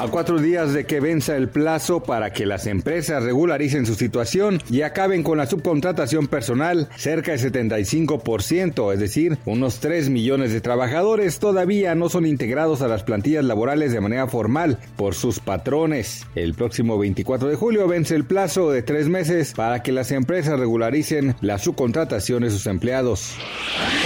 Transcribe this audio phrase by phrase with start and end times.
[0.00, 4.58] A cuatro días de que venza el plazo para que las empresas regularicen su situación
[4.70, 10.62] y acaben con la subcontratación personal, cerca del 75%, es decir, unos 3 millones de
[10.62, 16.26] trabajadores todavía no son integrados a las plantillas laborales de manera formal por sus patrones.
[16.34, 20.58] El próximo 24 de julio vence el plazo de tres meses para que las empresas
[20.58, 23.34] regularicen la subcontratación de sus empleados.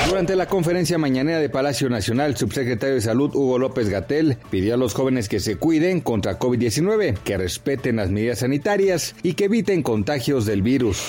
[0.08, 4.74] Durante la conferencia mañanera de Palacio Nacional, el subsecretario de Salud Hugo López Gatel pidió
[4.74, 9.44] a los jóvenes que se cuiden contra COVID-19, que respeten las medidas sanitarias y que
[9.44, 11.02] eviten contagios del virus.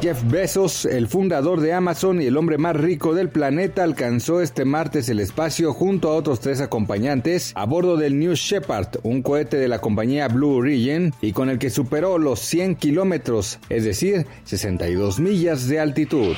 [0.00, 4.64] Jeff Bezos, el fundador de Amazon y el hombre más rico del planeta, alcanzó este
[4.64, 9.56] martes el espacio junto a otros tres acompañantes a bordo del New Shepard, un cohete
[9.56, 14.26] de la compañía Blue Origin y con el que superó los 100 kilómetros, es decir,
[14.44, 16.36] 62 millas de altitud.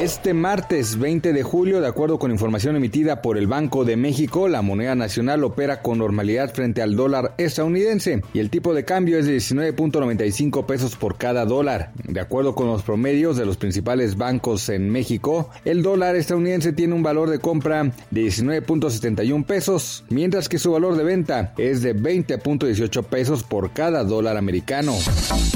[0.00, 4.48] Este martes 20 de julio, de acuerdo con información emitida por el Banco de México,
[4.48, 9.18] la moneda nacional opera con normalidad frente al dólar estadounidense y el tipo de cambio
[9.18, 11.92] es de 19.95 pesos por cada dólar.
[12.04, 16.94] De acuerdo con los promedios de los principales bancos en México, el dólar estadounidense tiene
[16.94, 21.94] un valor de compra de 19.71 pesos, mientras que su valor de venta es de
[21.94, 24.94] 20.18 pesos por cada dólar americano.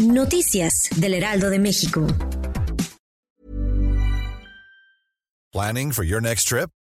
[0.03, 2.07] Noticias del Heraldo de México.
[5.53, 6.71] Planning for your next trip?